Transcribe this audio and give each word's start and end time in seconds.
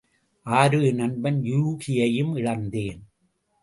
ஆருயிர் 0.45 0.95
நண்பன் 0.95 1.39
யூகியையும் 1.43 2.35
இழந்தேன்! 2.35 3.01